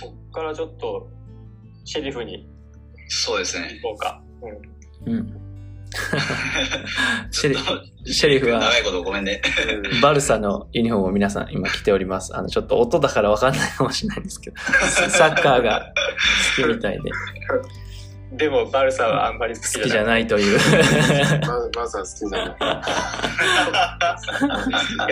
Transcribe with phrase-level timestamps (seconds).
[0.00, 1.08] こっからちょっと
[1.84, 2.48] シェリフに
[3.08, 3.78] そうですね。
[3.82, 4.22] 行こうか。
[5.04, 5.12] うん。
[5.12, 5.40] うん。
[7.32, 7.56] シェリ
[8.14, 9.42] シェリフは長いことごめんね。
[10.00, 12.36] バルサのユニフォームを皆さん今着ております。
[12.36, 15.92] あの、ちょっと音だからわかんないかもしれないんですけど、サッカーが
[16.56, 17.10] 好きみたいで、
[18.32, 20.24] でも、バルサはあんまり好きじゃない。
[20.24, 20.58] ないという。
[21.74, 22.56] ままずは好きじゃない。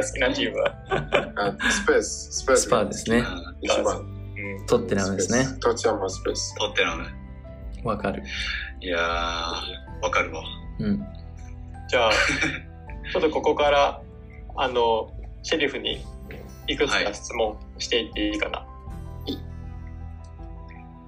[0.02, 0.74] 好きなチームは。
[0.88, 2.62] あスペース、スペース。
[2.62, 3.24] スパーですね。
[3.60, 3.96] 一番。
[3.96, 4.66] うん。
[4.66, 5.58] トッテナムですね。
[5.60, 6.54] トッチャムはスペース。
[6.56, 7.08] 撮ってるのね。
[7.82, 8.22] わかる。
[8.80, 9.00] いやー、
[10.02, 10.42] わかるわ。
[10.78, 11.04] うん。
[11.88, 12.12] じゃあ、
[13.12, 14.00] ちょっとここから、
[14.56, 15.10] あの、
[15.42, 16.04] シェリフに
[16.68, 18.64] いくつか質問していっていいかな。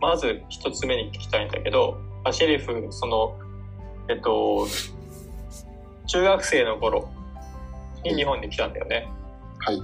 [0.00, 3.38] まず一つ目に聞きたいんだけど、あシェリフ、その、
[4.08, 4.66] えっと、
[6.06, 7.08] 中学生の頃
[8.04, 9.08] に日本に来たんだよね。
[9.58, 9.80] はい。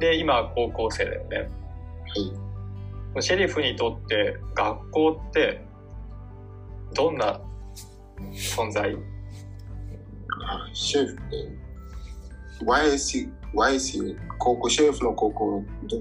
[0.00, 1.38] で、今は高校生だよね。
[1.38, 1.44] は
[3.16, 3.22] い。
[3.22, 5.64] シェリフにとって学校って
[6.94, 7.40] どんな
[8.32, 8.94] 存在？
[10.50, 16.00] あシェフ、え YSC、YSC、高校、シェフの高校、ど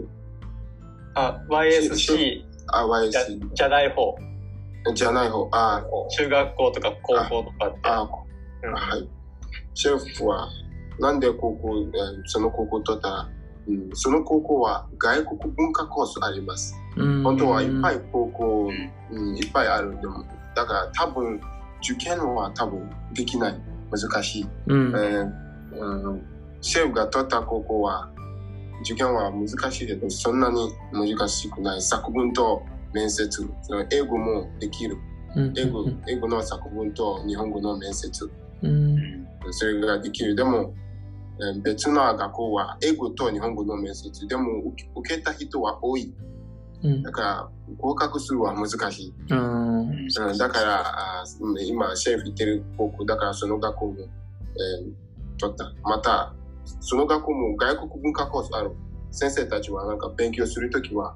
[1.15, 4.15] あ、YSC あ、じゃ YSC じゃない方。
[4.93, 5.83] じゃない方、あ、
[6.17, 7.79] 中学校とか高校とかって。
[7.83, 9.09] あ、うんはい。
[9.73, 10.49] シェフは、
[10.99, 13.29] なんで高校、えーその高校取ったら、
[13.67, 16.75] うん、その高校は外国文化コースあります。
[16.95, 18.69] うん本当はいっぱい高校、
[19.11, 19.99] うんうん、いっぱいある。
[20.01, 21.39] でも、だから多分、
[21.83, 23.61] 受験は多分できない。
[23.91, 24.45] 難しい。
[24.67, 25.77] うんえ。
[25.79, 26.21] ーうん、
[26.61, 28.09] シェフが取った高校は、
[28.81, 31.81] 受験は難しいけど、そんなに難しくない。
[31.81, 33.27] 作文と面接、
[33.61, 34.97] その英語もできる。
[35.35, 38.29] うん英語英語の作文と日本語の面接、
[38.63, 39.27] うん。
[39.51, 40.35] それができる。
[40.35, 40.73] でも、
[41.39, 44.27] えー別の学校は英語と日本語の面接。
[44.27, 46.13] でも、受けた人は多い。
[46.83, 49.13] うんだから、合格するは難しい。
[49.29, 49.89] うん。
[49.89, 51.23] うんだから、
[51.65, 55.07] 今、シェフ行ってる高校、だからその学校も、えー
[55.39, 55.71] 取った。
[55.83, 56.33] また、
[56.79, 58.71] その学校も外国文化コースある。
[59.11, 61.15] 先生たちはなんか勉強するときは、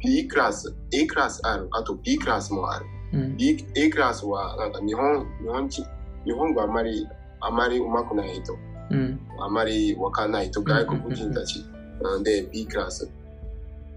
[0.00, 1.68] B クラス、A クラスある。
[1.72, 2.86] あと B クラスもある。
[3.12, 3.36] うん。
[3.36, 5.84] B、A クラスはなんか日本、日本人、
[6.24, 7.06] 日本語あまり、
[7.40, 8.54] あまり上手くない人、
[8.90, 9.20] うん。
[9.40, 11.64] あまりわかんない人、外国人たち。
[12.02, 13.10] なんで B クラス。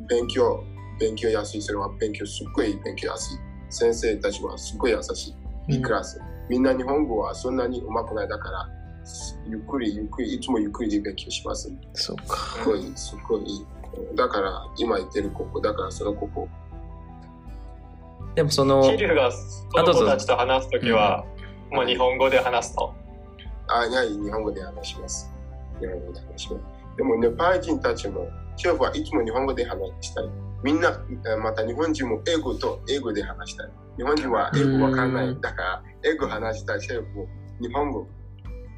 [0.09, 0.63] 勉強、
[0.99, 1.61] 勉強やすい。
[1.61, 3.37] それは勉強すっごい勉強やすい。
[3.69, 5.35] 先生たちはすっごい優しい。
[5.67, 6.19] B クラス。
[6.49, 8.67] みんな日本語はそんなに上手くないだから、
[9.47, 11.71] ゆっくりゆっくり、いつもゆっくりで勉強します。
[11.93, 12.35] そうか。
[12.35, 13.65] すごい、すごいいい。
[14.15, 16.49] だから、今言ってる高校、だからその高校。
[18.35, 21.25] でもそのシェ、リフがその子たちと話すときは、
[21.71, 22.93] もう日本語で話すの。
[23.67, 25.31] あ、いや、日本語で話します。
[25.79, 26.65] 日本語で話します。
[26.97, 30.29] でも、ネパール人たちも、シェフはいつも日本語で話したい。
[30.63, 30.89] みんな、
[31.25, 33.69] えまた日本人も英語と英語で話したい。
[33.97, 35.41] 日本人は英語わかんなうんい。
[35.41, 37.27] だから、英語話したいシェフも
[37.61, 38.07] 日本語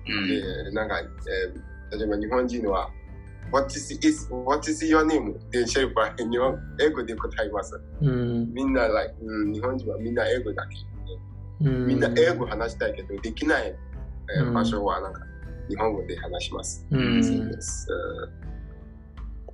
[0.08, 0.28] うん。
[0.28, 2.90] で、なんか、えー例えば日本人は、
[3.54, 5.38] What is, is, what is your name?
[5.52, 7.80] で、シェフは日本英語で答えます。
[8.02, 8.52] うん。
[8.52, 10.76] みんな、like うん、日本人はみんな英語だけ。
[11.62, 11.86] うん。
[11.86, 13.76] みんな英語話したいけど、できない、
[14.52, 15.22] 場所はなんか
[15.70, 16.88] 日本語で話します。
[16.90, 17.24] うん。
[17.24, 17.88] そうです。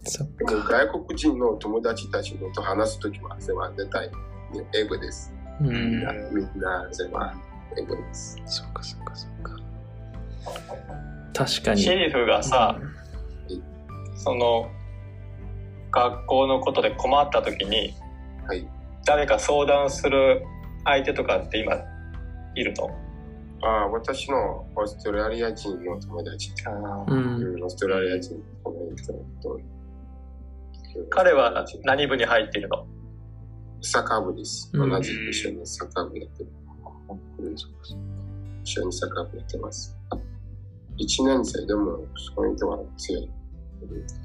[0.05, 0.85] そっでもか。
[0.88, 4.09] 外国人の友達たちのと話すときは、それは絶対
[4.75, 5.33] 英語です。
[5.59, 6.03] みうんん。
[6.05, 7.33] な、みんな、それは
[7.77, 8.38] 英語です。
[8.45, 9.59] そっかそっかそっか。
[11.33, 11.81] 確かに。
[11.81, 12.79] シェリフがさ、
[14.19, 14.69] その、
[15.91, 17.94] 学校のことで困ったときに、
[18.46, 18.68] はい。
[19.06, 20.44] 誰か相談する
[20.84, 21.74] 相手とかって今
[22.53, 22.90] いるの？
[23.62, 26.52] あー私のオーストラリア人の友達。
[27.07, 27.13] う。
[27.13, 29.07] うオーストラリア人の友達
[29.41, 29.59] と。
[31.09, 32.86] 彼は何部に入っているの？
[33.81, 34.69] サッカー部です。
[34.74, 36.50] うん同じ一緒にサッカー部やってる。
[37.40, 37.56] うん
[38.63, 39.96] 一緒にサッカー部やってます。
[40.97, 42.06] 一年生でも、
[42.36, 43.30] その人は強い。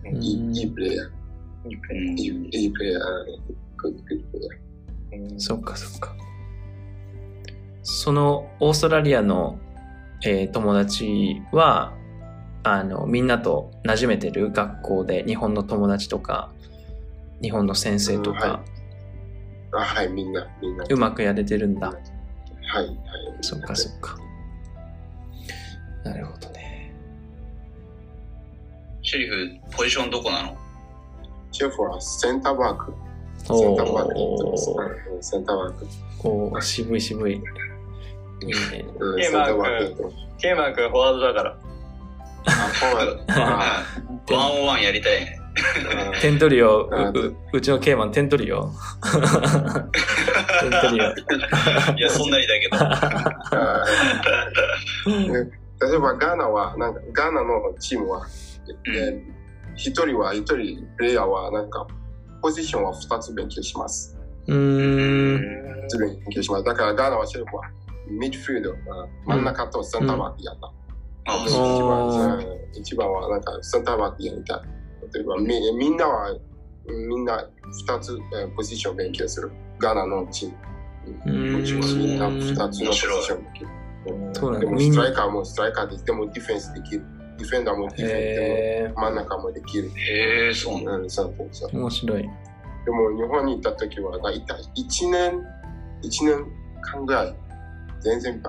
[0.04, 1.08] うんいいいいプレイヤー。
[1.64, 3.02] うんいいいいプレイヤー。
[3.76, 4.20] グッドプレイ
[5.12, 5.32] ヤー。
[5.32, 6.14] うんそっかそっか。
[7.82, 9.58] そのオーストラリアの、
[10.24, 11.92] えー友達は、
[12.62, 16.50] あの、みんなと馴染めてる学校で日本の友達とか、
[17.42, 18.64] 日本の先生とうんはか、
[19.72, 20.84] あ、はい、みんな、みんな。
[20.88, 21.88] うまくやれてるんだ。
[21.88, 21.98] はい、
[22.76, 22.96] はい。
[23.42, 24.16] そっかそっか。
[26.04, 26.63] なるほどね。
[29.14, 30.56] シェリフ、ポジションどこなの？
[31.52, 32.92] シェフはセンターバック。
[33.44, 34.70] センターバックやってます。
[34.70, 36.62] おーうんセンターバック。
[36.62, 37.34] 渋い渋い。
[37.34, 37.44] いいね。
[38.98, 40.12] うんケイマーク。
[40.38, 41.56] ケイマン君フォワードだから。
[42.46, 43.84] あ、そうあ
[44.32, 45.28] ワンオンワンやりたい
[46.20, 46.90] テントリオ、
[47.52, 48.64] うちのケイマンテントリオ。
[48.64, 48.70] テ
[50.66, 51.04] ントリオ。
[51.96, 52.76] いや、そんなにだけど。
[55.86, 58.26] 例えばガーナは、なんかガーナのチームは、
[58.92, 59.22] え
[59.76, 61.86] 一人は一人プレイヤーはなんか
[62.42, 64.18] ポジションは二つ勉強します。
[64.46, 65.40] うーん。
[65.98, 66.64] 勉強します。
[66.64, 67.62] だからガーナはシェルフは
[68.08, 70.68] ミッドフィールド、あ真ん中とセンターバックやった。
[70.68, 70.74] うん
[72.74, 74.60] 一番はなんかセンターバックやりたい。
[75.14, 76.36] 例えばみみんなは
[76.86, 77.48] みんな
[77.86, 79.50] 二つえーポジション勉強する。
[79.78, 80.56] ガーナのチーム。
[81.26, 83.66] うんみんな二つのポジション勉強。
[84.34, 87.04] そうなんでもストライカーもストライカーで、でもディフェンスできる。
[87.38, 89.90] ディフェンダーもディフェンスでへも真ん中もできる。
[89.96, 92.22] へえ、そうなんそうそう面白い。
[92.22, 95.42] でも日本に行った時は大体1年、
[96.02, 96.44] 一年
[96.82, 97.34] 間ぐらい
[98.00, 98.42] 全然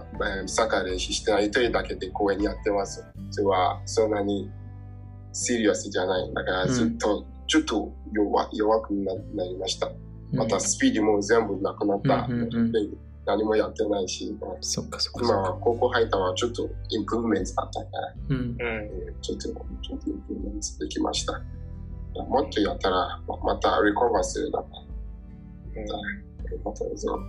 [0.47, 1.47] サッカー練習してない。
[1.47, 3.03] 一人だけで公園にやってます。
[3.31, 4.51] それはそんなに
[5.31, 6.33] シリアスじゃない。
[6.33, 9.89] だからずっと、ちょっと弱弱くななりました。
[10.33, 12.25] またスピードも全部なくなった。
[12.29, 12.79] うんうんうんで
[13.25, 15.42] 何もやってないし、そっかそっか今。
[15.42, 18.36] は高校入ったはちょっとインプルーメントあったから、うん。
[18.38, 18.57] うん。
[18.62, 21.42] えーちょっと、ちょっとインプルーメントできました。
[22.30, 25.86] もっとやったら、ままたリコバーするだから。
[26.63, 27.19] またそうそっ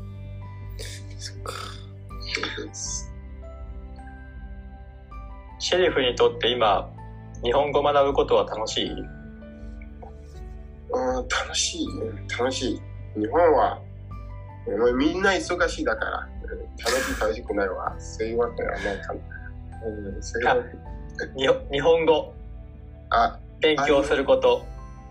[1.43, 1.53] か。
[2.63, 3.13] です。
[5.59, 6.93] シェリフにとって今、
[7.43, 8.91] 日本語学ぶことは楽しい？
[8.91, 8.97] うん、
[11.29, 12.81] 楽しい、うん楽しい。
[13.19, 13.86] 日本は、うん
[14.97, 17.95] みんな忙しいだから、うん楽しい楽しくないわ。
[17.99, 19.21] そういうわけはないかな。
[19.87, 20.21] うん、
[21.73, 22.35] 日本語、
[23.11, 24.65] あ、勉強すること。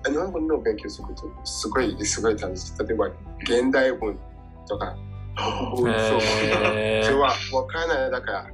[0.07, 2.87] 日本語の勉強すること、すごい、すごい楽しい。
[2.87, 3.07] 例えば、
[3.41, 4.19] 現代文
[4.67, 4.95] とか、
[5.35, 8.47] そう、へーそれは分からないだから、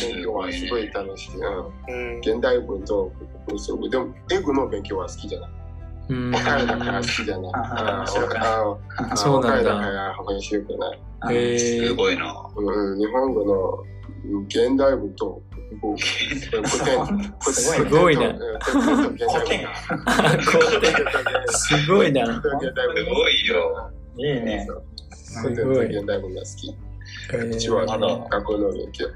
[0.00, 1.36] 勉強はすごい楽しい。
[1.36, 2.18] うんうん。
[2.18, 3.12] 現代文と
[3.90, 5.50] でも英語の勉強は好きじゃない。
[6.08, 6.30] うん。
[6.30, 7.52] 分かるだから好きじゃない。
[7.54, 8.36] ああそうなんだ
[9.32, 11.00] 分かるだから面白くない。
[11.34, 11.58] へー
[11.88, 12.50] すごいな。
[12.56, 13.84] うんうん、日本語の
[14.24, 15.40] うん現代文と
[15.80, 19.66] 古すごいねうん古典と現代文が
[20.40, 20.88] 古典
[21.48, 22.26] すごいな。
[22.26, 22.44] す
[23.04, 23.90] ごいよ。
[24.16, 24.66] いいね。
[25.42, 26.76] 古典と現代文が好き。
[27.36, 29.06] うちはまだ学校の勉強。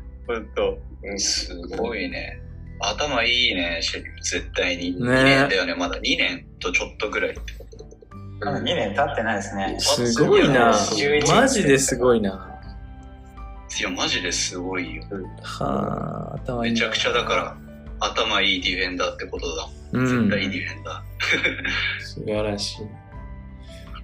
[1.19, 2.41] すごいね。
[2.81, 3.81] 頭いいね。
[4.23, 4.97] 絶対に。
[4.97, 5.75] 2ね年だよね。
[5.75, 7.37] まだ2年とちょっとぐらい。
[8.41, 9.76] まだ2年経ってないですね。
[9.79, 10.73] すごいな。
[10.73, 12.49] 11マジですごいな。
[13.81, 15.03] いや、マジですごいよ。
[15.43, 16.81] はあ、頭いいな。
[16.81, 17.56] めちゃくちゃだから、
[18.00, 19.69] 頭いいディフェンダーってことだ。
[19.93, 20.31] うん絶。
[20.31, 21.03] 対いいディフェンダ
[22.00, 22.87] 素晴らしい。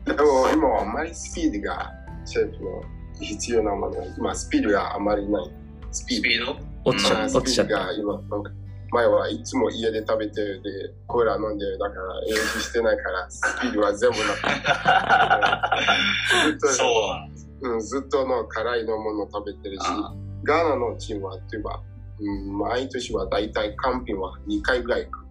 [0.06, 1.90] でも今はあまりスピードが
[2.24, 2.82] シェフの
[3.20, 4.06] 必要なもの。
[4.16, 5.50] 今スピードがあまりない。
[5.90, 6.06] スー。
[6.06, 6.54] ピード？
[6.54, 7.88] スピード落ちちゃうん落ちちゃった。
[7.88, 8.50] スピードが今なんか
[8.90, 10.60] 前はいつも家で食べてで
[11.06, 14.24] コーラ飲んでだから練習してないからスピードは全部な
[16.48, 20.14] ずっと そううん、ずっとの辛いのもの食べてるしあ
[20.44, 21.82] ガーナのチームは例えば、
[22.20, 25.26] うん、毎年は大体カンピンは2回ぐらい行く。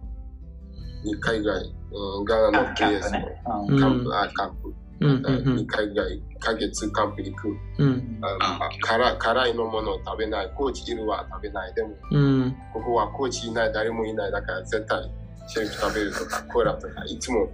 [1.04, 3.42] 2回ぐらい、うん、ガーナのキャン PS プね。
[3.46, 5.16] のうんカンプ、あカンプ、うんうん
[5.60, 7.48] 2回ぐらい1ヶ月カンプに行く
[7.78, 15.10] うんああ辛辛いのものを食べないコーチいるは食べないでもうんここはコーチいない、誰もいない、だから絶対
[15.46, 17.48] シェフ食べるとか、コーラとか、いつも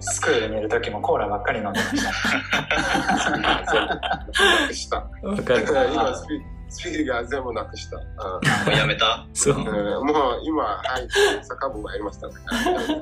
[0.00, 1.84] スクールにいる時もコーラばっかり飲んでま
[4.72, 5.10] した。
[6.14, 7.96] スピ、スピードが全部なくした。
[7.98, 8.02] も
[8.68, 9.26] うやめた？
[9.34, 9.54] そう。
[9.54, 9.70] うんう
[10.02, 11.08] んもう今、はい、
[11.44, 12.28] サッカー部がやりました。
[12.28, 12.40] だか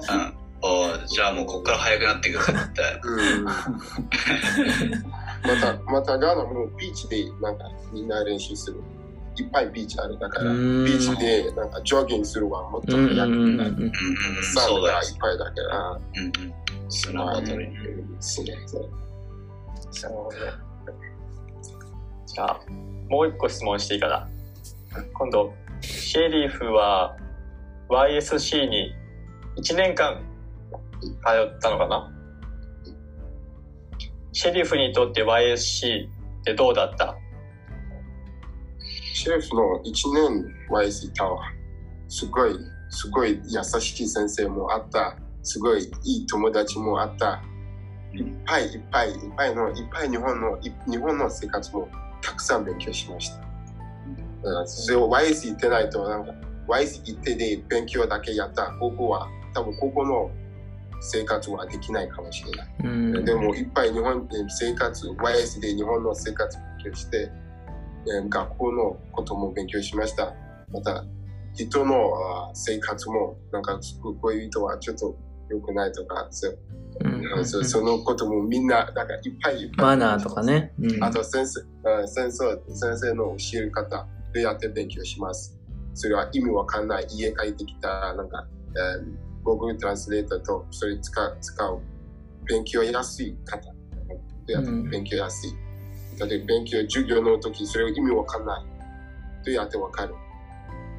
[0.09, 0.35] らうん。
[0.63, 3.01] おーじゃあもうこっから速くなっていくぞ、絶対。
[3.05, 3.53] うんま
[5.61, 8.81] た、またガーナもビーチでなんかみんな練習する。
[9.37, 10.19] いっぱいビーチある。
[10.19, 13.93] だから、うビんーチでなんかジョギングするはもっと早くなる。
[14.43, 15.13] サーブがそうだよい。
[15.13, 15.91] っぱいだから。
[15.91, 16.91] うんうん。
[16.91, 17.77] 砂まあバトルに。
[17.77, 18.91] うんそうねそう
[19.93, 20.53] そうね
[22.27, 22.61] じゃあ、
[23.09, 24.29] もう一個質問していいかな。
[25.15, 27.17] 今度、シェリフは
[27.89, 28.93] YSC に
[29.57, 30.28] 1年間通
[31.01, 32.13] ったのかな？
[34.33, 37.17] シェリフにとって YSC ってどうだった？
[39.15, 41.45] シェリフの1年 YSC タワー、
[42.09, 42.53] すごい、
[42.91, 47.43] すごい優しい先生もあった、すごいいい友達もあった、
[48.15, 51.89] いっぱいいっぱいいっぱいの、いっぱい日本の、日本の生活も
[52.23, 53.37] たくさん勉強しました。
[53.39, 56.33] だからそれを YC 行ってないと、なんか、
[56.69, 60.31] YC 行ってで勉強だけやった、高校は、多分高校の
[61.01, 62.69] 生活はできないかもしれない。
[62.85, 62.87] う
[63.21, 67.31] んでもいっぱい日本で生活、YS で日本の生活を勉強して、
[68.07, 70.35] えー学校のことも勉強しました。
[70.73, 71.05] また、
[71.55, 72.13] 人の
[72.49, 75.17] あ生活も、なんかこういう人はちょっと
[75.51, 76.59] 良くないとか、そう
[77.01, 79.87] うんそそのこともみんな、なんかいっぱいいっぱい。
[79.87, 80.43] マナーとか。
[80.43, 80.73] ね。
[80.81, 85.59] うんあと先生、あ先生先生の教える方、どうやって勉強します。
[85.95, 87.07] それは意味わかんない。
[87.11, 91.81] 家帰ってきたら、なんか、えー、Google トランスレーターとそれ使う、使う。
[92.47, 93.61] 勉強やすい方。
[94.91, 95.53] 勉強やすい。
[96.19, 98.65] 例えば勉強、授業の時、それを意味わかんない。
[99.45, 100.15] どうやってわかる。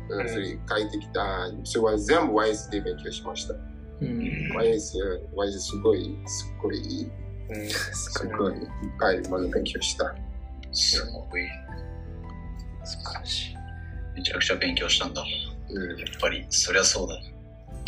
[0.10, 1.22] うんそれ帰ってきた、
[1.64, 3.54] それは全部 YS で勉強しました。
[3.54, 4.52] うん。
[4.58, 4.98] YS、
[5.36, 7.12] YS すごい、すごいいい。
[7.50, 8.62] うんすごいいっ
[9.00, 10.16] ぱいまだ勉強した。
[10.72, 11.48] すごい。
[12.84, 13.56] 素晴らしい。
[14.16, 15.24] めちゃくちゃ勉強したんだ。
[15.70, 17.16] うんやっぱり、そりゃそうだ。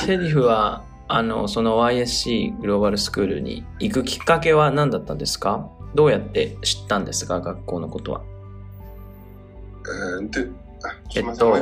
[0.02, 5.70] シェリフは、あの、その YSC グローバルスクールに行くきっかけは何だったんですか？
[5.94, 7.40] どうやって知ったんですか？
[7.42, 8.22] 学校のことは。
[10.18, 10.48] うんで、
[10.84, 11.54] あ、えっと。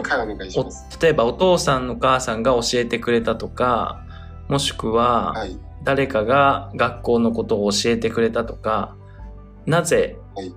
[1.02, 4.04] 例えばお父さんのお母さんが教えてくれたとか、
[4.48, 5.58] もしくははい。
[5.84, 8.96] 誰かが学校のことを教えてくれたとか、
[9.66, 10.54] なぜはい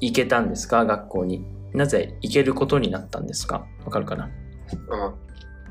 [0.00, 0.84] 行けたんですか？
[0.84, 1.44] 学校に。
[1.74, 3.66] なぜ行けることになったんですか？
[3.84, 4.26] わかるかな？
[4.88, 5.14] うん、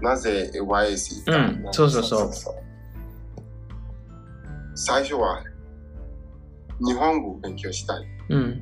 [0.02, 2.56] なぜ YS 行ったうんそうそうそう
[4.76, 5.44] 最初は
[6.80, 8.06] 日本語を勉強したい。
[8.30, 8.62] うん。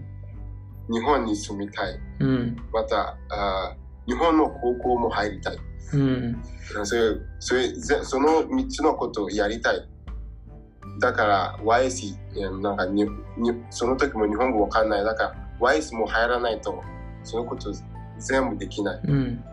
[0.90, 2.00] 日本に住みたい。
[2.20, 2.58] うん。
[2.72, 3.76] また、あ
[4.06, 5.58] 日本の高校も入りたい。
[5.94, 6.44] うん。
[6.84, 9.88] それそれぜその3つのことをやりたい。
[11.00, 13.06] だから YS、えーなんかに
[13.38, 15.04] にその時も日本語わかんない。
[15.04, 16.84] だから YS も入らないと
[17.24, 17.74] そのこと
[18.20, 19.02] 全部できない。
[19.06, 19.44] うん。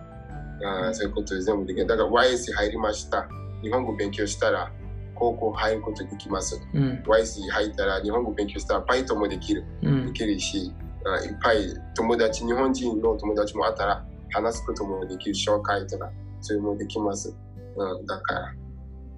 [0.64, 1.86] あーそういうこと全部できない。
[1.86, 3.28] だから YS 入りました。
[3.62, 4.72] 日本語勉強したら
[5.14, 6.60] 高校入ることできます。
[6.72, 7.02] うん。
[7.06, 9.64] YS 入ったら日本語勉強したらバイトもできる。
[9.82, 10.06] うん。
[10.06, 10.72] できるし、
[11.04, 17.34] あいっぱい友達、日本人の友達もあったら話すこともできる、紹介とか、それもできます。
[17.76, 18.54] うん、だから、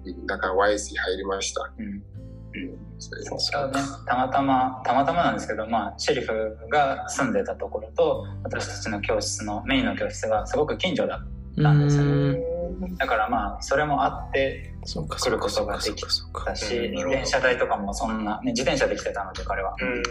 [0.05, 1.71] うんだから YS 入りました。
[1.77, 2.03] うん
[2.99, 3.73] そうね、
[4.05, 12.39] たまたま、たまたまなんですけど、まあ、シェリフが住んでたところと、私たちの教室の、メインの教室がすごく近所だったんですよね。
[12.97, 16.45] だからまあ、それもあってそうか、来ることができそうか。
[16.45, 19.75] たし、電車代とかもそんな、ね、自転車で来てたので、彼は。
[19.79, 20.03] うん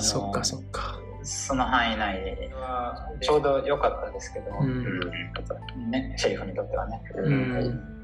[0.00, 1.00] そっか、そっか。
[1.22, 5.90] その範囲内はちょうど良かったですけど、うん。
[5.90, 7.02] ね、シェリフにとってはね。
[7.14, 7.99] ううん。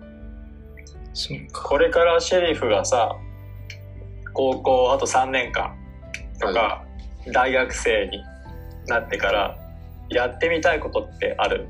[1.53, 3.17] これからシェリフがさ
[4.33, 5.75] 高校あと3年間
[6.41, 6.85] とか、
[7.33, 8.23] 大学生に
[8.87, 9.59] なってから
[10.11, 11.67] やってみたいことってある？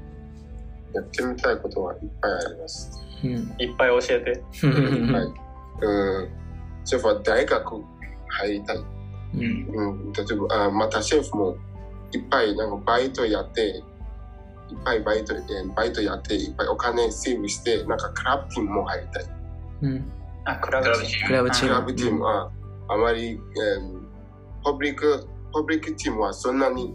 [0.92, 2.90] やってみたいことはいっぱいあります。
[3.22, 3.30] うん。
[3.58, 4.30] いっぱい教えて
[4.66, 5.84] はい。
[5.84, 6.30] うん。
[6.84, 7.70] シェフは大学
[8.28, 8.76] 入りたい。
[8.76, 8.82] う
[9.36, 9.42] ん。
[9.74, 11.56] うん、例えば、あまたシェフも
[12.12, 13.82] いっぱいなんかバイトやって、いっ
[14.84, 19.24] ぱいバイトえーバイトやって、いっぱいお金セーブして、なんかクラブチームも入りたい。
[19.82, 20.12] うん。
[20.44, 22.50] あ、クラブチームクラブチームクラブチームは
[22.88, 24.06] あまり、えー
[24.64, 26.92] パブリック、パブリックチームはそんなに、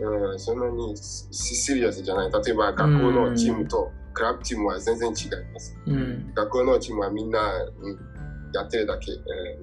[0.00, 2.32] うん、そんなにシシリアスじゃない。
[2.32, 5.78] 例えば学校のチームとクラブチームは全然違います。
[5.86, 6.32] うん。
[6.34, 7.98] 学校のチームはみんな、うん、
[8.52, 9.12] やってるだけ。
[9.12, 9.14] え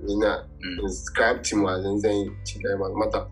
[0.01, 2.29] ーみんな、うんうんクラブチームは全然違い
[2.79, 2.93] ます。
[2.93, 3.27] また。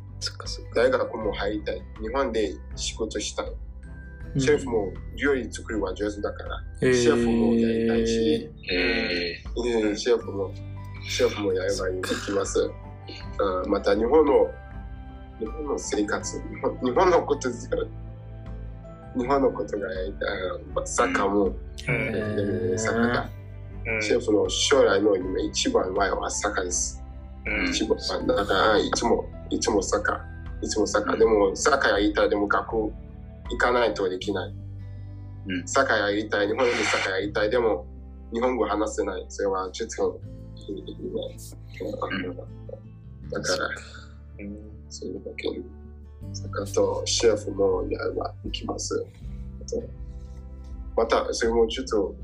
[0.75, 1.81] 大学も入りたい。
[2.01, 3.45] 日本で仕事したい。
[4.37, 9.97] シェフも料理作るは上手だから、うん、シェフもやりたいし、えうん。
[9.97, 10.53] シェフも、
[11.07, 12.71] シェフもやればいいできます。
[13.39, 14.49] あまた日本の、
[15.39, 17.83] 日本の生活、日本日本のことですから、
[19.17, 20.29] 日本のことがやりたい。
[20.75, 21.55] あサッカーも、うん。
[21.87, 22.77] えー。
[22.77, 23.07] サッカー。
[23.09, 23.29] が、
[23.85, 24.01] うん。
[24.01, 27.03] シェフの将来の夢、一番前はサッカーです。
[27.45, 27.69] うん。
[27.69, 31.17] 一番前だから、いつも、いつもサッカー、いつもサッカー。
[31.17, 32.29] でも、サッカーやりたい。
[32.29, 32.93] でも、学校
[33.51, 34.53] 行かないとできない。
[35.47, 36.47] うんサッカーやりたい。
[36.47, 37.49] 日本でサッカーやりたい。
[37.49, 37.85] でも、
[38.33, 39.25] 日本語話せない。
[39.29, 40.19] それはちょっと、
[40.69, 40.93] いいね
[43.31, 43.69] だから、
[44.39, 44.57] うん
[44.89, 45.49] それだけ。
[46.33, 49.05] サッカーとシェフもやればできます。
[50.95, 52.15] また、それもちょっと、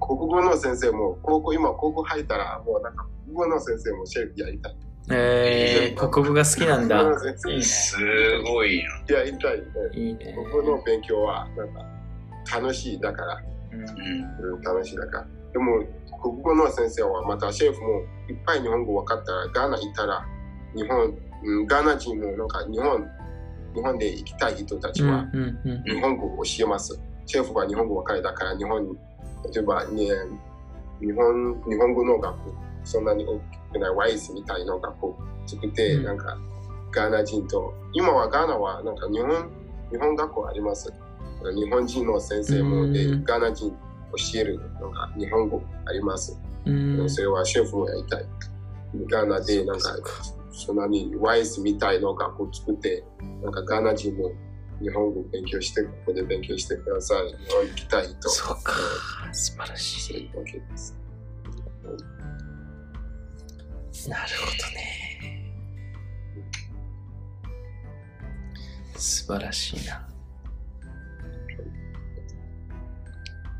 [0.00, 4.76] 国語の先生も、高校、今高校入ったら、もうなんか、国語の先生もシェフやりたい。
[5.08, 7.00] えー、国語が好きなんだ。
[7.48, 7.96] いいねす
[8.44, 9.16] ごいな。
[9.16, 9.64] やりたいね。
[9.94, 10.34] いいね。
[10.34, 11.84] 国語の勉強は、なんか、
[12.60, 13.42] 楽しいだから、
[13.72, 14.54] うんうん。
[14.54, 15.26] うん、楽しいだから。
[15.52, 15.84] でも、
[16.22, 20.26] 国語の先生は、またシェフもいっぱい日本語分かったら、ガーナ行ったら、
[20.76, 23.08] 日本、うん、ガーナ人もなんか日本、
[23.74, 27.00] 日本で行きたい人たちは、うんうんうん日本語を教えます。
[27.26, 28.94] シェフは日本語分かりだから、日本に、
[29.52, 30.06] 例えば、ね、
[31.00, 32.54] 日本、日本語の学校、
[32.84, 36.38] そんなに大きくなイスみたいな学校作って、うんなんか、
[36.92, 39.50] ガーナ人と、今はガーナはなんか日本、
[39.90, 40.92] 日本学校あります。
[41.54, 46.38] 日本人の先生もでうんガーナ人教えるのが日本語あります。
[46.66, 48.26] うんそれはシェフもやりたい。
[49.10, 49.96] ガーナでなんか
[50.52, 53.04] そんなに YS みたいの学校作って、
[53.42, 54.30] なんかガーナ人も
[54.80, 57.28] 日本語勉強して、ここで勉強してください。
[57.28, 58.28] 日本行きたいと。
[58.28, 58.72] そうか
[59.32, 60.96] 素晴らしいうわけです。
[64.06, 65.50] いなるほどね。
[68.96, 70.06] 素晴らしいな。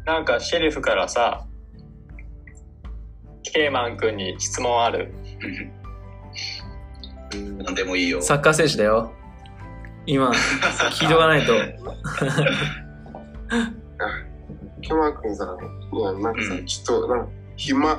[0.06, 1.46] なんかシェリフからさ、
[3.42, 5.12] ケイマン君に質問ある？
[7.62, 8.20] なんでもいいよ。
[8.22, 9.12] サッカー選手だよ。
[10.06, 11.52] 今聞いとかないと。
[14.82, 15.56] キマ君さ、
[15.92, 16.66] いやなんかさ、うん。
[16.66, 17.96] ちょっとなんか暇あ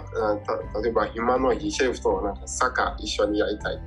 [0.74, 3.80] た、例えば暇の日シェフとなんかサッカー一緒にやりたい。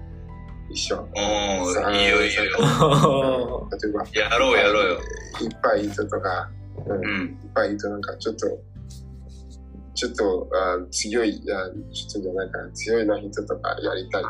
[0.71, 1.09] 一緒。
[1.13, 2.43] おさー、いいよいいよ。
[3.83, 4.99] 例えば、やろうやろうよ。
[5.43, 6.49] いっぱい人とか、
[6.87, 7.41] うんうん。
[7.43, 8.47] いっぱい人なんかちょっと、
[9.97, 11.57] ちょっとあ強い、いや、
[11.93, 14.25] ちょっとなんか強いな 人とかやりたい。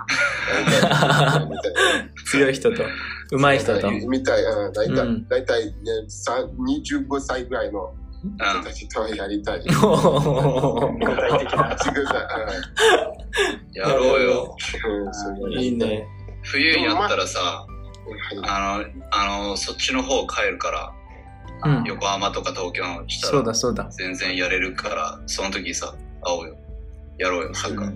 [2.25, 2.83] 強い人と
[3.33, 5.73] 上手い人とみたい、あ大体、うん大体、ね、
[6.09, 9.61] さ25歳ぐらいのうん人たちとやりたい。
[9.69, 11.77] 具体的な。
[13.73, 14.57] やろうよ。
[15.51, 16.07] いういいね
[16.43, 20.93] 冬になったらさ、はいあの、あの、そっちの方帰るから、
[21.65, 26.57] うん横浜とか東京のしたそうらだそうだ全然やれるから、その時さ、会おうよ。
[27.19, 27.87] やろうよ、サッカー。
[27.87, 27.95] はい、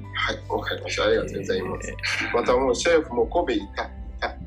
[0.48, 1.04] わかりました。
[1.04, 1.94] ありがとうございます。
[2.34, 4.38] またもうシェフも神戸行った、行った、行っ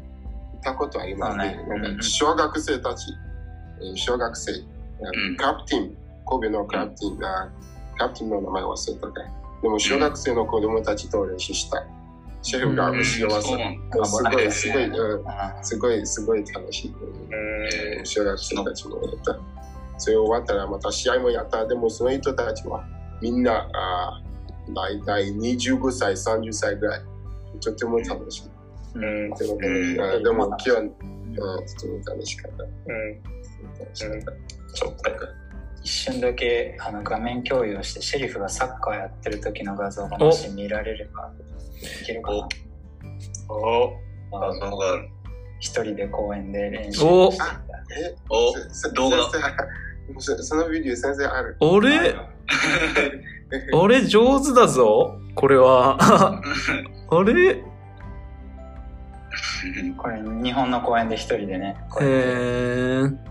[0.64, 1.60] たことありますね。
[2.02, 3.06] 小学生たち、
[3.82, 4.54] えー小学生、
[5.10, 7.50] んクラプティン、神戸のクラプティンが、
[7.94, 9.14] クラプティンの名前忘れたか。
[9.62, 11.86] でも小学生の子供たちと練習した。
[12.42, 13.30] シェフがうん幸せ。
[13.30, 16.92] そうすごい、すごい、うんあすごい、すごい楽しい。
[16.92, 19.40] うん小学生たちもやった。
[19.98, 21.66] それ終わったらまた試合もやった。
[21.68, 22.84] でもその人たちは
[23.22, 27.02] みんな、あー大体25歳、30歳ぐらい。
[27.64, 28.50] とても楽しい。
[28.96, 30.96] うんとても楽しいうんあでも今日は、うん、と
[31.80, 32.64] ても楽しかった。
[32.64, 33.41] うん
[33.80, 34.32] 楽しかった
[34.76, 35.12] そっか
[35.84, 41.32] 一瞬だけあの画面共有をしてシェリフがサッカーやってる時の画像がもし見られれば
[42.02, 42.48] いけるかな
[43.50, 43.94] お
[44.32, 45.10] 画像がある。
[45.60, 47.62] 一人で公園で練習してた
[47.98, 48.54] えお
[48.94, 49.18] 動画
[50.18, 51.58] そそのビデオ先生ある。
[51.60, 52.16] 俺
[53.74, 56.42] 俺上手だぞこれはあ
[57.24, 57.64] れ
[59.98, 63.31] これ日本の公園で一人でねへうや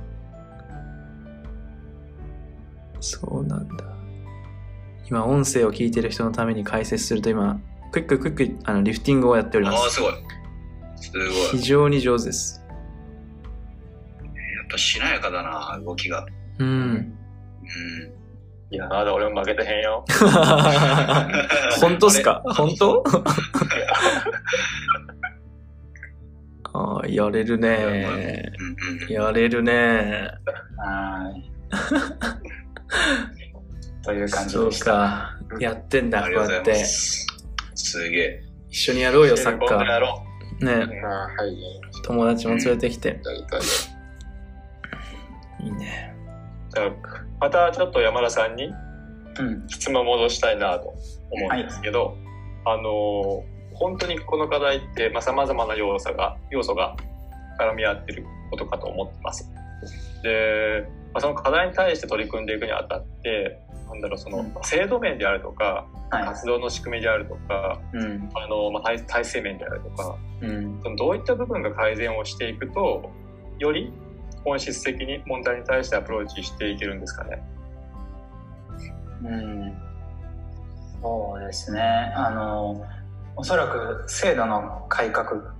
[3.00, 3.84] そうなんだ
[5.08, 7.60] 今音声を聞いてる人のために解説すると今
[7.90, 10.12] クイッククイックあのリフティングをやっておりまああ、すすごい。
[10.96, 11.30] すごい。
[11.52, 12.62] 非常に上手です
[14.22, 14.30] やっ
[14.70, 16.24] ぱしなやかだな、動きが。
[16.58, 17.12] うんうん。
[18.72, 20.04] いやまだ俺も負けてへんよ
[21.80, 22.40] 本当っすか？
[22.54, 23.02] 本当？
[26.72, 28.52] ああやれるね。
[29.08, 30.30] やれるね
[30.76, 31.50] はい
[34.02, 34.84] という感じでした。
[34.84, 35.38] か。
[35.58, 36.74] やってんだこうやって。
[36.84, 37.26] す。
[37.74, 38.42] すげえ。
[38.68, 40.72] 一緒にやろうよサッカろーね。
[41.02, 41.08] あ
[41.42, 41.56] はい、
[42.04, 43.20] 友達も連れてきて。
[45.60, 45.66] い。
[45.66, 46.14] いいね。
[47.40, 48.72] またちょっと山田さんに
[49.38, 50.94] うん質問戻したいなと
[51.30, 52.16] 思うんですけど、
[52.64, 56.96] あの本当にこの課題ってさまざ、まな要素が要素が
[57.58, 59.50] 絡み合ってることかと思ってます。
[60.22, 64.54] で、まあ、その課題に対して取り組んでいくにあたってなんだろうそのうん。
[64.62, 68.28] 制度面であるとかは活動の仕組みであるとかいうん。
[68.34, 70.80] あの、まあ、体体制面であるとかうん。
[70.82, 73.10] そのどういった部分が改善をしていくと
[73.58, 73.92] より
[74.44, 77.42] 本質的に問題に対してアプローチしていけるんですかね。
[79.24, 79.74] うん。
[81.02, 81.82] そうですね。
[82.14, 82.84] あの
[83.36, 85.54] おそらく制度の改革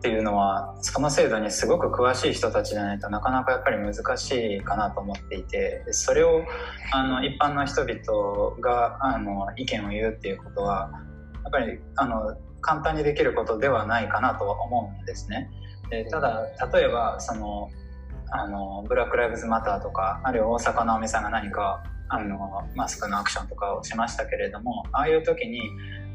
[0.00, 6.42] っていうのはその制度にすごく詳しい人たちじゃないとなかなかやっぱり難しいかなと思っていてそれを
[6.90, 10.90] あの一般の人々があの意見を言うっていうことは
[11.44, 15.50] やっぱりあの簡単にできることではないかなとは思うんですね。
[15.90, 17.68] でただ例えばその
[18.30, 22.38] あのブラック・ライブズ・マターとかあるいは大坂なおみさんが何かあの
[22.74, 25.60] マスクのアクションとかをしましたけれどもああいう時に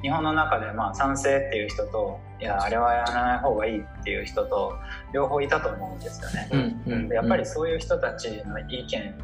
[0.02, 4.74] 日本の中でまあ賛成っていう人といやあれはやらない方がいいっていう人と
[5.14, 6.50] 両方いたと思うんですよね。
[6.52, 9.16] うんうんでやっぱりそういう人たちの意見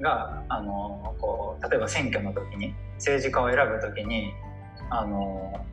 [0.00, 4.32] があのこう例えば選挙の時に政治家を選ぶ時に
[4.90, 5.64] あの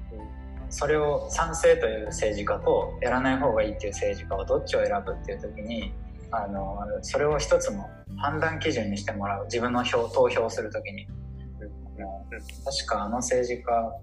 [0.69, 5.93] それを賛成という政治家とやらない方がいいっていう政治家をどっちを選ぶっていう時に
[6.31, 9.45] あのそれを一つの判断基準にしてもらう。
[9.45, 11.07] 自分の票投票するときに、
[12.65, 13.93] 確かあの政治家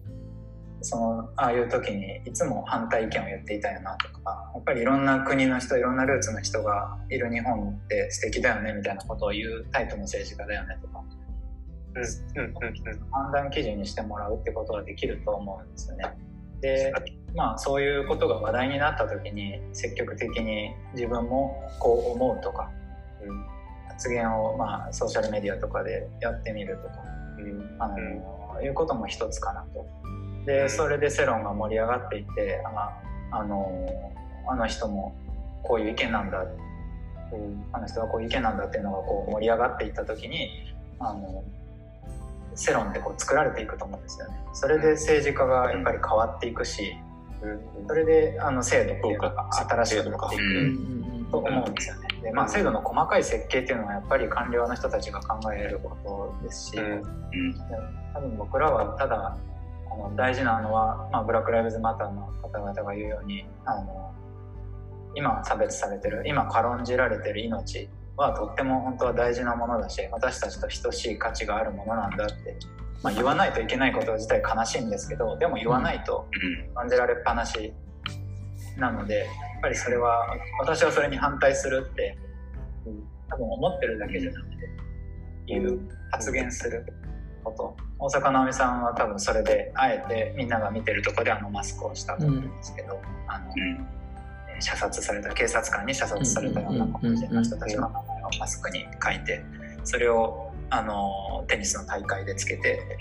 [0.84, 11.02] そのああいう時にいつも反対意見を言っていたよなとかやっぱりいろんな国の人いろんなルーツの人がいる日本って素敵だよねみたいなことを言うタイプの政治家だよねとか
[13.12, 16.04] 判断基準にしてもらうってことはできると思うんですよね。
[16.60, 16.92] で
[17.34, 22.70] まあそういうことが話題になった時に積極的に自分もこう思うとか、
[23.22, 23.46] うん、
[23.88, 26.94] 発言をまあソーシャルメディアとかでやってみるとか、
[27.38, 27.96] うん、あの、
[28.58, 29.86] うん、いうことも一つかなと。
[30.46, 33.88] でそれで世論が盛り上がっていてああの
[34.46, 35.14] あの人も
[35.62, 40.50] こういう意見なんだ、うん、あの人はこういう意見なんだっていうのがこう盛り上がっていった時に
[40.98, 41.42] あの
[42.54, 44.36] 世論ってこう作られていくと思うんですよね。
[44.52, 46.94] それで政治家がやっぱり変わっていくし、
[47.88, 52.08] それであの制度っていうのが新しくなっていくと思うんですよね。
[52.22, 55.96] でまあ、制度の細かい設計っていうのはやっぱり官僚の人たちが考えるこ
[56.40, 56.78] とですし、
[58.14, 59.36] 多分僕らはただあ
[59.96, 64.14] の大事なのは、まあ、ブラック・ライブズ・マターの方々が言うようにあの
[65.14, 72.56] 今差別されてる今軽んじられてる命はとっても本当は大事なものだし私たちと等しい価値があるものなんだって、
[73.02, 76.26] まあ、言わないといけないこと自体悲しいんですけどでも言わないと
[76.74, 77.72] 感じられっぱなし
[78.76, 79.26] なのでやっ
[79.62, 80.26] ぱりそれは
[80.60, 82.18] 私はそれに反対するって
[83.30, 84.56] 多分思ってるだけじゃなくて
[85.46, 85.80] 言う
[86.10, 86.84] 発言する
[87.42, 93.54] こと大坂なおみさんは多分それであえてみんなが見てるとこであのマスクをしたと思うんですけど、あの
[94.60, 98.04] 射殺された警察官に射殺されたような黒人の人たちの名前を
[98.38, 99.42] マスクに書いて
[99.84, 102.98] それをあのテニスの大会でつけて、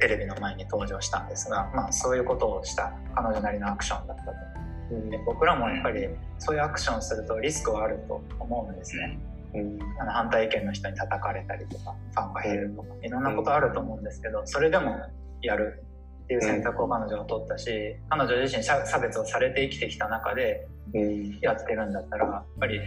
[0.00, 5.10] テレビの前に登場したんですが、まあ、そういうことをした彼女なりのアクションだったと。
[5.10, 9.18] で僕らもやっぱりそういうアクションするとリスクはあると思うんですね。
[9.54, 14.96] うん、あの反対意見の人に叩かれたりとかファンが減るとかいろんなことあると思うんですけどそれでも
[15.42, 15.82] やる
[16.24, 20.66] っていう選択を彼女は取ったし彼女自身差別をされて生きてきた中で
[21.40, 22.80] やってるんだったらやっぱり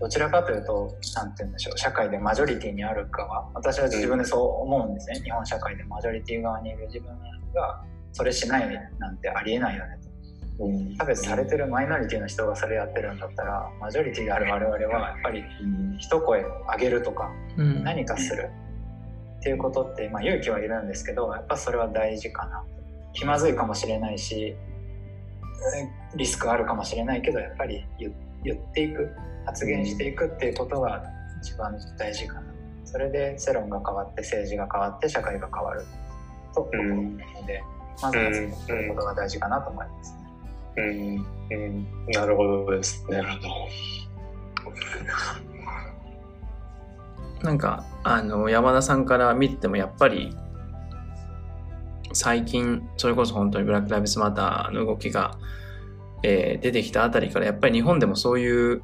[0.00, 5.20] どちらかというと何て言うんでしょう社会でマジョリティにある側私は自分でそう思うんですね。
[5.22, 7.08] 日本社会でマジョリティ側にいる自分
[7.54, 10.07] がそれしないなんてありえないよねと。
[10.98, 15.44] 差別されてるマイノリティの人がそれやってるんだったらマジョリティである我々はやっぱり
[15.98, 18.50] 一声上げるとか何かする。
[19.38, 22.64] っていうことって、まあ、勇気はいるんですけどやっぱそれは大事かな
[23.12, 24.56] 気まずいかもしれないし
[26.16, 29.12] リスクあるかもしれないけどやっぱり言っていく
[29.46, 31.04] 発言していくっていうことが
[31.40, 32.42] 一番大事かな。
[32.84, 35.84] それで世論が変わって政治が変わって社会が変わる。
[36.54, 37.62] と思うので、
[38.02, 38.32] まずは
[38.66, 40.12] そういうことが大事かなと思います。
[40.12, 40.17] ね。
[40.78, 43.16] うん、うん、なるほどですね。
[43.18, 43.48] なるほど。
[47.42, 50.36] なんかあの山田さんから見ててもやっぱり
[52.12, 55.38] 最近それこそ本当にブラック・ライブズ・マターの動きが、
[56.24, 58.82] えー、出てきたあたりからやっぱり日本でもそういう、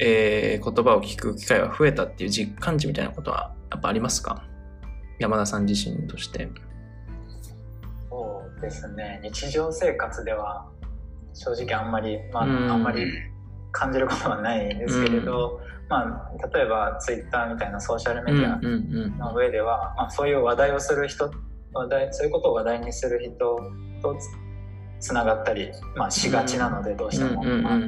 [0.00, 4.44] えー、言葉を聞く機会が増えたっていう実感値みたいなことはやっぱありますか？
[5.20, 6.48] 山田さん自身として。
[8.10, 10.66] そうですね日常生活では
[11.34, 13.04] 正直あんまり、まあ、あんまり
[13.72, 18.58] 感じることはないんですけれど、まあ、例えばツイッターみたいなソーシャルメディア
[19.18, 21.30] の上では、まあ、そういう話題をする人
[21.72, 23.60] 話題そういうことを話題にする人
[24.02, 24.16] と
[25.00, 27.78] つながったり、まあ、しがちなのでどうしても、まあ、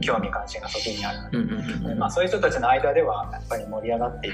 [0.00, 1.44] 興味関心がそっちにある
[1.80, 4.30] ので、まあ、そういう人たちの間ではやっぱり盛り上がって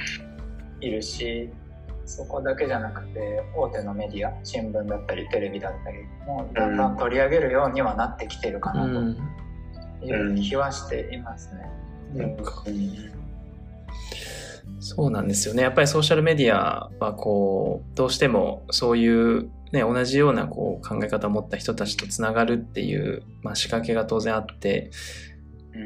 [0.81, 1.51] いるし
[2.07, 8.87] そこだけじゃなくて大手のメディア新聞だったりテレビだったりもだんだん取り上げるようにはなってきてるかな
[10.01, 11.61] という気はしていますね。
[12.17, 12.37] うん
[14.81, 15.63] そうなんですよね。
[15.63, 24.91] やっぱりソーシャルメディアはこう、どうしてもそういうね、同じようなこう考え方を持った人たちとつながるっていう、まあ、仕掛けが当然あって、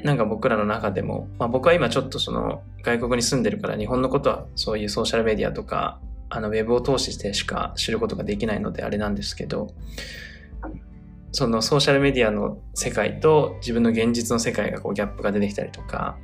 [0.04, 5.98] なんか僕らの中でも、まあ、僕は今ちょっとその外国に住んでるから日本のことはそういうソーシャルメディアとか
[6.30, 9.68] あのウェブを通してしか知ることができないのであれなんですけど
[11.32, 16.16] そのソーシャルメディアの世界と自分の現実の世界がこうギャップが出てきたりとか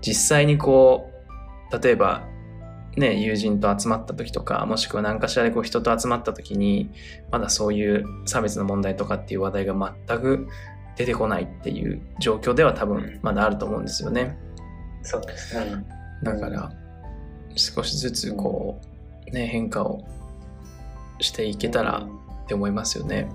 [0.00, 1.10] 実際にこ
[1.70, 2.26] う例えば
[2.96, 6.90] ね友人と集まった時とかもしくは何かしらでこう人と集まった時に
[7.30, 10.48] まだそういう差別の問題とかっていう話題が全く
[10.96, 14.38] 出てこないっていう状況では多分まだあると思うんですよね。
[15.02, 15.84] そうですね。
[16.22, 16.72] だから
[17.56, 18.93] 少しずつこう
[19.32, 20.04] ね変化を
[21.20, 22.06] していけたら
[22.44, 23.28] って思いますよね。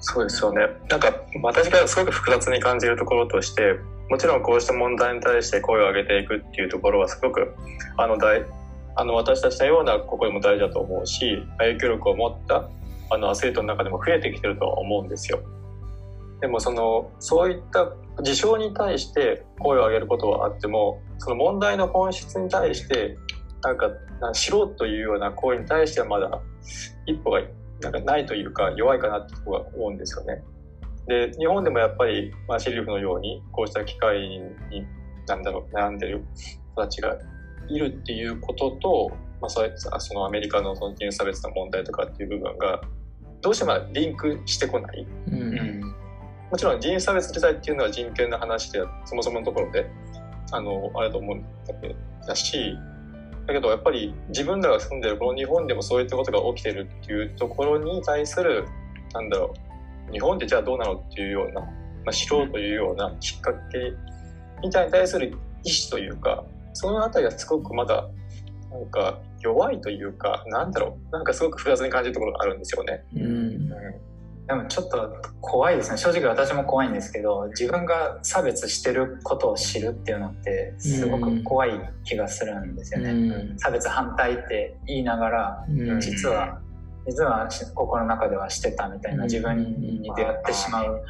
[0.00, 0.60] そうですよね。
[0.88, 1.12] なんか
[1.42, 3.76] 私がすごく複雑に感じるところとして
[4.10, 7.54] もちろんこうした問題に対して声を上げていくっていうところはすごく
[7.96, 8.44] あの大
[8.96, 12.68] あの私たちのようなここでも大事だと思うし影響力を持った
[13.10, 15.40] あのアスリートの中でも増えてきてるとは思うんですよ。
[16.40, 23.16] でもそのそういった事象に対して声を上げることはあってもその問題の本質に対して
[23.62, 23.90] なんか
[24.20, 26.40] な知ろうというような行為に対してはまだ
[27.06, 27.40] 一歩が
[27.80, 30.42] なんかないというか弱いかなってところが思うんですよね。
[31.06, 34.86] で日本でもやっぱり、まあ、シェリフのようにこうした機会に
[35.26, 37.16] なんだろう悩んでる人たちが
[37.68, 39.62] いるっていうことと、まあ、そ
[40.00, 42.82] そのアメリカのその人種差別の問題とかっていう部分が
[43.40, 45.06] どうしてもリンクしてこない。
[45.28, 45.94] うん
[46.50, 49.90] もちろん人種差別自体っていうのは人権の話でそもそものところで
[50.50, 51.94] あのあれと思うんだけど
[52.26, 52.74] だし
[53.48, 58.66] だけどやっぱり自分らが住んでるこの日本でもそういったことが起きてるっていうところに対する
[59.14, 59.54] なんだろ
[60.10, 61.68] う日本ってじゃあどうなのっていうような、ま
[62.08, 63.94] あ、知ろうというようなきっかけ
[64.62, 68.06] みたいに対する意思というかそのあたりがすごくまだ
[68.70, 73.02] なんか弱いというかなんだろうなんかすごく複雑に感じるところがあるんですよね。
[73.14, 73.72] うん
[74.48, 75.98] でもちょっと怖いですね。
[75.98, 81.70] 正直私も怖いんですけど自分が差別してることを知るっていうのってすごく怖い
[82.04, 83.58] 気がするんですよね、うん。
[83.58, 86.00] 差別反対って言いながらうん。
[86.00, 86.60] 実は
[87.06, 91.02] 実は心の中ではしてたみたいな自分に出会ってしまう。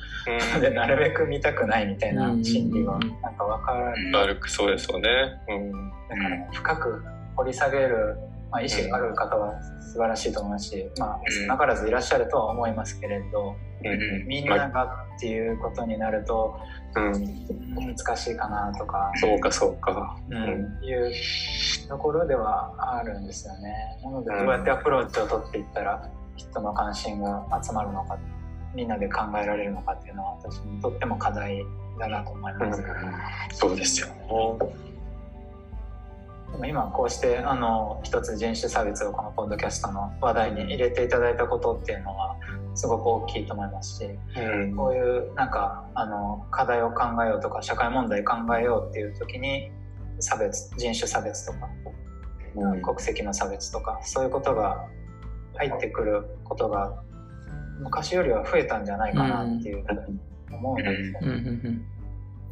[0.54, 5.08] の でなるべく見たくないみたいな心理はなんか分かる悪くそうですよね。
[5.48, 5.90] うん。
[6.08, 7.04] だから深く
[7.36, 8.16] 掘り下げる、
[8.50, 16.58] まあ、意思がある方は素晴らしいと思いますし、まあ、うん少なからずいらっしゃるとは思いますけれど、うんみんながっていうことになると
[16.96, 20.16] うん、難しいかなとか、そうかそうか。
[20.30, 21.12] うんいう
[21.88, 23.74] ところではあるんですよね。
[24.02, 28.18] なのでうんどうやってアプローチを取っていったら人の関心が集まるのか
[28.74, 31.62] みんなで考えられるのかっていうのは私にとっても課題
[31.98, 32.82] だなと思います。
[33.52, 34.87] そうですよね。
[36.52, 42.36] でも今こうしてあの一つ人種差別をこのポッドキャストの話題に入れていただいたことっていうのは
[42.74, 44.76] すごく大きいと思いますしうん。
[44.76, 49.70] こういうなんかあの課題を考えようとか社会問題考えようっていう時に
[50.20, 51.68] 差別人種差別とか
[52.56, 52.82] うん。
[52.82, 54.86] 国籍の差別とかそういうことが
[55.56, 57.02] 入ってくることが
[57.80, 60.18] 昔よりは増えたんじゃないかなっていうふうに
[60.50, 61.26] 思うんですよね。
[61.28, 61.84] ん。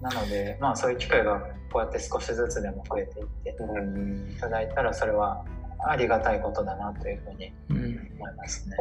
[0.00, 4.33] なのでまあそういう機会がこうやって少しずつでも増えていってうん。
[4.33, 5.44] いただいたらそれは
[5.79, 7.76] ありがたいことだなというふうにうん。
[7.76, 8.76] うん思いますね。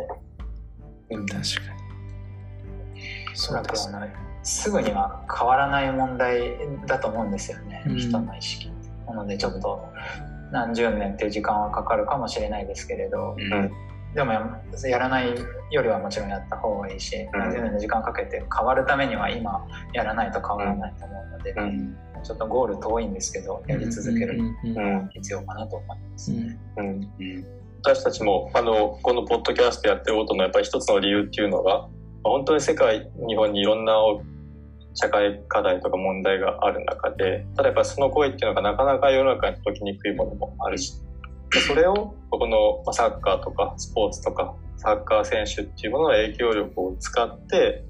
[1.10, 1.42] 確かに。
[3.34, 4.08] おそそうですらくあの
[4.44, 7.98] すぐには変わらない問題だと思うんですよね、うん。
[7.98, 8.70] 人の意識
[9.08, 9.88] なのでちょっと
[10.52, 13.72] 何十年っていう時間はかかるかもしれないですけれどうん。
[14.14, 15.36] でもややらない
[15.72, 17.40] よりはもちろんやった方がいいし、うん。
[17.40, 24.40] 何十年の時間かけて変わるためには今やらないと変わらないと思うので、うんちょっとゴール遠いんですけどやり続ける
[25.14, 26.58] 必要かなと思いますね。
[26.78, 26.86] うん。
[26.88, 27.46] うん。
[27.84, 31.88] 私たちもあのこのポッドキャストやってることのやっぱり一つの理由っていうのがま
[32.26, 33.86] あ本当に世界日本にいろん。
[33.86, 33.94] な
[34.96, 40.94] 社会課題とか問題がある中でただやっぱりその声っていうのがなかなか世の中に届きにくいものもあるし
[41.52, 47.84] でそれをこのまあサッカーとかスポーツとかサッカー選手っていうものの影響力を使って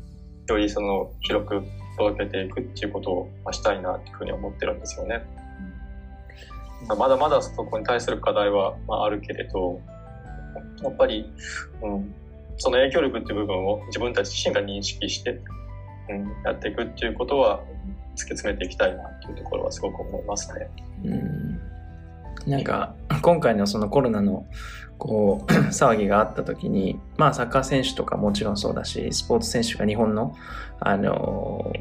[0.48, 1.64] よりその広く
[1.98, 5.24] 届けていくっていうことをまあしたいなっていうふうに思ってるんですよね。
[6.88, 9.82] まだまだそこに対する課題はまああるけれど、
[10.84, 11.32] やっぱり、
[11.82, 12.14] うん、
[12.58, 15.40] その影響力っていう部分を自分たち自身が認識して、
[16.10, 17.62] うん、やっていくっていうことは
[18.16, 20.70] 突き詰めていきたいなっていうところはすごく思いますね。
[21.06, 21.65] うん
[22.48, 24.46] なんか今回のそのコロナの
[24.98, 30.36] こう 騒ぎがあった時にまあサッカー選手とかもちろんそうだしスポーツ選手が日本の
[30.80, 31.74] あの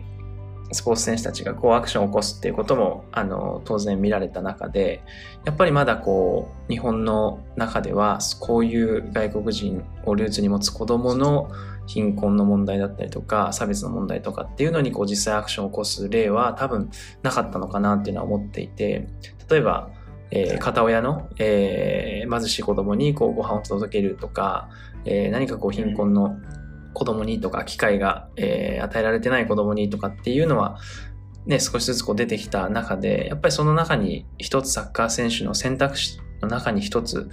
[0.73, 5.03] スポーツ選手たちがこうアクションを起こすっていうこともあの当然見られた中で
[5.45, 11.51] やっぱりまだこう日本の中ではこういう外国人をルーツに持つ子どもの
[11.87, 16.91] 貧困の問題だったりとか差別の問題とかっていうのにこう実際アクションを起こす例は多分
[17.23, 19.07] なかったのかなっていうのは思っていて
[19.51, 19.91] 例えば、
[20.31, 24.69] えー片親の、えー貧しい子供にこうご飯を届けるとか、
[25.05, 26.37] えー何かこう貧困の
[26.95, 30.79] 子供にとか機会が、えー与えられてない子供にとかっていうのは
[31.47, 37.29] ね、少しずつこう出てきた中でやっぱりその中に一つサッカー選手の選択肢の中に一つ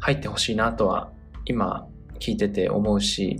[0.00, 1.10] 入ってほしいなとは
[1.44, 1.86] 今
[2.20, 3.38] 聞いてて思うし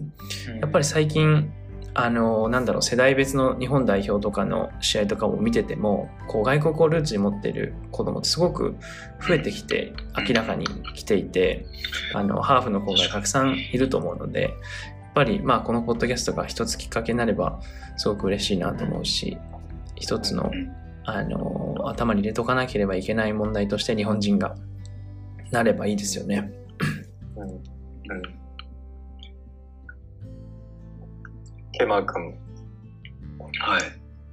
[0.61, 1.51] やっぱり最近
[1.93, 8.77] あのなんだろう世代別の日本代表とかの試合とかも見ててもこう外国をルーツに持ってる子供ってすごく
[9.27, 9.93] 増えてきて
[10.29, 11.67] 明らかに来ていて
[12.15, 14.53] あのハーフの子がたくさんいると思うのでやっ
[15.15, 17.61] ぱりまあこのポッドキャストが一つきっかけになれば
[17.97, 19.37] すごく嬉しいなと思うし
[19.97, 20.51] 一つの
[21.05, 24.55] あの頭に入れとかなければいけない問題として日本人が
[25.51, 26.53] なればいいですよね。
[27.37, 28.40] うん。
[31.81, 32.35] ケマー君、
[33.59, 33.83] はい。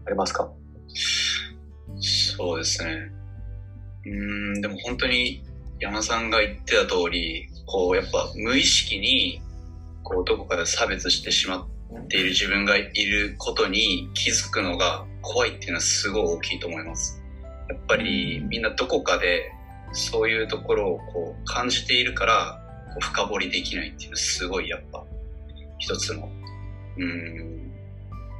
[0.06, 0.52] ありますか？
[2.36, 3.10] そうですね。
[4.06, 5.46] うーん、でも本当に
[5.80, 9.42] 山さんが言ってた通り、こうやっぱ無意識に、
[10.04, 11.66] こうどこかで差別してしま
[11.98, 17.24] っている自分がいることに気づくのが怖いっていうのはすごい大きいと思います。
[17.70, 19.54] やっぱりみんなどこかで
[19.94, 25.06] そういうところをこう感じているから、こう深掘りできないっていうのはすごいやっぱ
[25.78, 26.30] 一つの、
[26.98, 27.72] うん、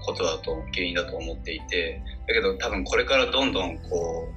[0.06, 4.28] ことだと、原因だと思っていて、だけど多分これからどんどんこ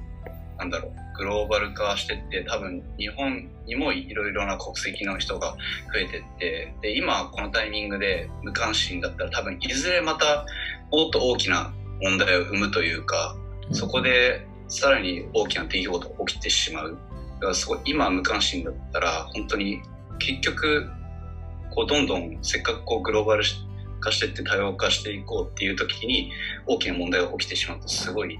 [0.55, 5.55] う、なんだろう、グローバル化してって、多分日本にもいろいろな国籍の人が
[5.93, 10.45] 増えてって、で、今このタイミングで無関心だったら多分いずれまた
[10.91, 13.35] もっと大きな問題を生むというか、
[13.71, 16.97] そこでさらに大きな出来事が起きてしまう。
[17.35, 19.81] だからそこ今無関心だったら本当に
[20.19, 20.89] 結局
[21.71, 23.43] こうどんどんせっかくこうグローバル
[24.01, 26.31] 化してって多様化していこうっていう時に
[26.67, 28.37] 大きな問題が起きてしまうとすごい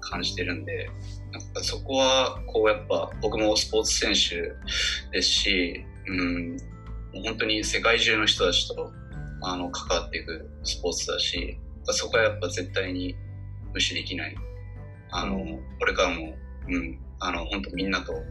[0.00, 0.88] 感じてるんで
[1.32, 4.52] なんかそこはこうやっぱ僕もスポーツ選手
[5.10, 6.56] ですし、うん、
[7.24, 8.90] 本当に世界中の人たちと
[9.42, 13.16] あの関わっていくスポーツだしそこはやっぱ絶対に
[13.72, 14.36] 無視できない。
[15.10, 16.34] あの、これからも、
[16.68, 18.22] うん、あの本当みんなと考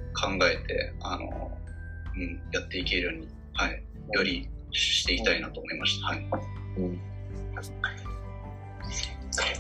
[0.44, 1.52] えてあの、
[2.16, 6.08] うん、やっていけるように、はい、よりしていきたいなと思いました。
[6.08, 6.61] はい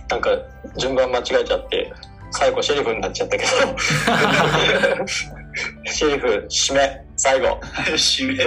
[0.10, 0.30] なんか
[0.78, 1.94] 順番間違えちゃって
[2.32, 3.50] 最後シェリフになっちゃったけど。
[5.86, 7.06] シェリフ締め。
[7.18, 7.60] 最後。
[7.94, 8.38] 締め。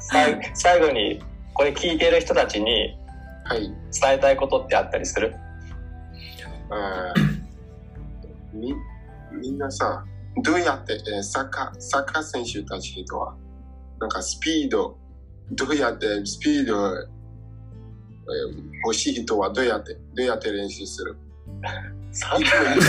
[0.00, 1.22] 最最後に
[1.54, 2.98] これ聞いてる人たちに
[3.44, 3.72] はい。
[4.00, 5.34] 伝えたいことってあったりする？
[6.70, 7.36] あー。
[8.52, 8.74] み
[9.32, 10.04] みんなさ、
[10.42, 13.34] どうやって、えーサッカー、サッカー選手たちとは、
[14.00, 14.96] なんかスピード、
[15.52, 17.06] どうやってスピード、えー
[18.84, 21.16] 欲しい人はどうやって、どうやって練習する？
[22.12, 22.76] サッカー。
[22.76, 22.80] い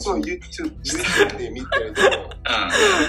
[0.00, 2.00] つも YouTube, で見てると、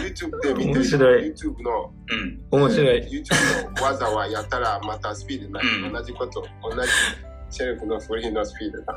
[0.03, 2.39] YouTube で見てる YouTube のうん。
[2.51, 3.01] 面白い。
[3.01, 5.67] YouTube の技はやったらまたスピードになる。
[5.85, 5.93] うん。
[5.93, 6.89] 同じこと、同じ
[7.49, 8.81] シェルフのフリーのスピード。
[8.81, 8.93] だ。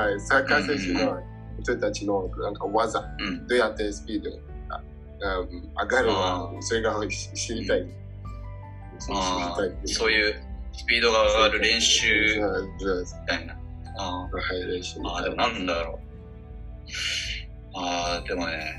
[0.00, 1.18] はい、サッカー選手の
[1.62, 3.46] 人たちのなんか技、うん。
[3.46, 4.30] どうやってスピード
[5.20, 5.46] 上
[5.86, 7.86] がるのあそれが知りたい。
[8.98, 12.36] 知ありたいーそういうスピードが上がる練習。
[12.36, 12.40] み
[13.26, 13.54] たいな
[13.96, 15.98] ああーでもなんだろう。
[17.74, 18.76] あーでもね。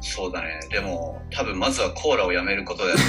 [0.00, 0.60] そうだね。
[0.70, 3.00] でも多分まずはコーラをやめることだよね。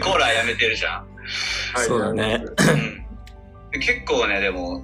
[0.00, 1.06] コーラやめてるじゃん。
[1.74, 2.44] はいそうだね。
[2.44, 3.06] うん。
[3.72, 4.82] で結構ねでも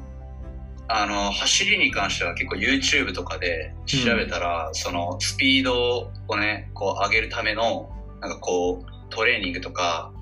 [0.92, 7.88] あの走りに関しては結構 YouTube とかで調べたら、そのスピードをねこう上げるための
[8.20, 10.12] なんかこうトレーニングとか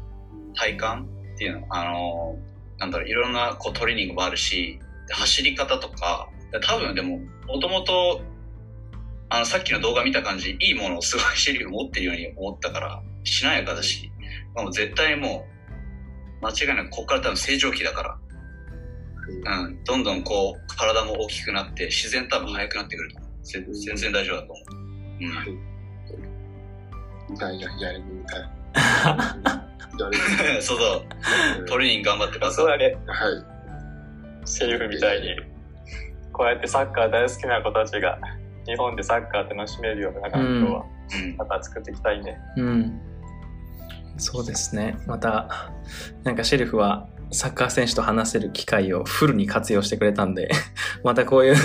[0.55, 0.87] 体幹
[1.35, 2.37] っていうのあの
[2.79, 8.21] なんだろういろんなこうトレーニングもあるしで走り方とかで多分でももともと
[9.31, 14.13] あのさっきの動画見た感じいいものをすごいシェリフ持ってるように思ったからしなやかだし
[14.55, 15.47] もう絶対も
[16.43, 18.19] う間違いなくここから多分成長期だから
[19.29, 23.19] うん、どんどんこう体も大きくなって自然と多分速くなってくると。
[23.19, 24.65] 思うぜ全然大丈夫だと思う、
[25.21, 25.69] うん、
[27.31, 28.49] みたいな、やるみたい。
[30.61, 31.05] そうそ
[31.63, 31.65] う。
[31.67, 32.53] トレーニング頑張ってくださ。
[32.53, 32.97] いそうだね。
[33.07, 33.29] は
[34.45, 34.47] い。
[34.47, 35.37] シェリフみたいに。
[36.33, 38.19] こうやってサッカー大好きな子たちが
[38.67, 40.85] 日本でサッカー楽しめるような環境は
[41.23, 41.37] うん。
[41.37, 43.01] また作っていきたいね、うん。
[44.19, 44.99] そうですね。
[45.07, 45.73] また、
[46.23, 50.51] なんかシェルフはサッカー選手と話せる機会をフルに活用してくれたんで、
[51.05, 51.57] またこういう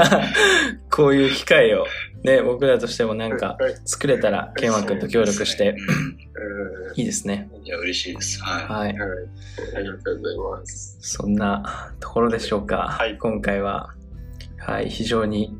[0.90, 1.86] こういう機会を
[2.22, 5.76] ね、僕らとしてもなんかはい作れたら、ケンワ君と協力して
[6.94, 7.50] いいですね。
[7.64, 8.64] いや嬉しいですはい。
[8.68, 8.98] はい。
[9.76, 10.98] ありがとうございます。
[11.00, 12.88] そんなところでしょうか。
[12.98, 13.94] はい今回は、
[14.58, 15.58] はい、非常に、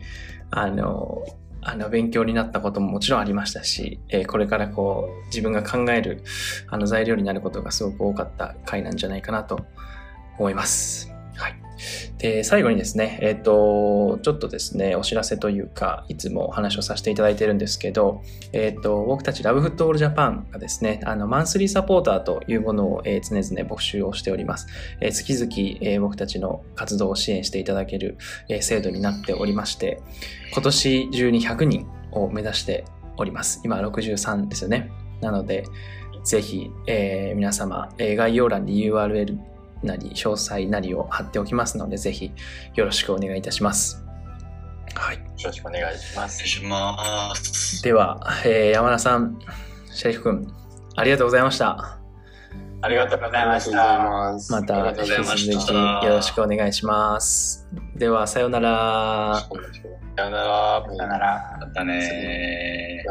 [0.51, 1.25] あの、
[1.63, 6.23] あの勉強になったことももちろんありましたし、えーこれからこう自分が考える
[6.69, 9.65] あの材料になることがすごく多かった回なんじゃないかなと
[10.39, 11.12] 思います。
[12.19, 18.23] で、最後にですね、えっ、と、ちょっとですね、お知らせというか、いつもお話をさせていただいてるんですけど、
[18.53, 24.67] えっ、と、僕たちラブフットボールジャパンがですね、あの、マンスリーサポーターというものを、えー常々募集をしております。
[25.01, 28.17] えー月々、えー僕たちの活動を支援していただける、
[28.49, 30.01] えー制度になっておりまして、
[30.53, 32.85] 今年中に100人を目指して
[33.17, 33.61] おります。
[33.65, 34.91] 今63ですよね。
[35.21, 35.65] なので、
[36.25, 39.52] ぜひ、えー皆様、えー概要欄に URL
[39.83, 42.33] なり詳細なりを貼っておきますので、ぜひ
[42.75, 44.05] よろしくお願いいたします。
[44.95, 45.17] はい。
[45.17, 47.83] よろしくお願いしますます。
[47.83, 49.39] では、えー山田さん、
[49.91, 50.47] シャリフ君、
[50.97, 51.99] ありがとうございました。
[52.85, 54.51] ありがとうございました。
[54.51, 57.69] また引き続きよろしくお願いします。
[57.97, 59.41] では、さようなら。
[60.17, 60.85] さよなら。
[60.85, 61.59] さよなら。
[61.61, 63.05] またね